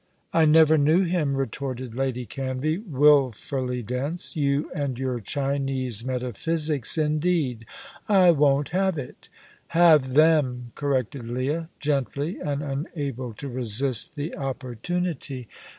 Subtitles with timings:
[0.33, 4.35] "I never knew him," retorted Lady Canvey, wilfully dense.
[4.35, 7.67] "You and your Chinese metaphysics indeed!
[8.09, 9.29] I won't have it"
[9.79, 15.47] "Have them," corrected Leah, gently, and unable to resist the opportunity.